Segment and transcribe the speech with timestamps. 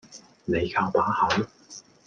[0.47, 1.45] 你靠把口